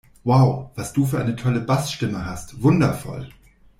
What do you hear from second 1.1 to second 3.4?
eine tolle Bassstimme hast! Wundervoll!